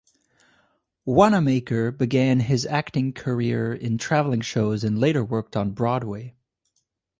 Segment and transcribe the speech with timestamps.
[1.05, 6.33] Wanamaker began his acting career in traveling shows and later worked on Broadway.